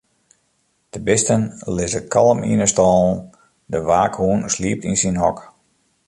[0.89, 1.43] De bisten
[1.75, 3.15] lizze kalm yn 'e stâlen,
[3.71, 5.39] de waakhûn sliept yn syn hok.